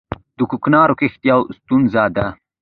[0.37, 2.25] د کوکنارو کښت یوه ستونزه ده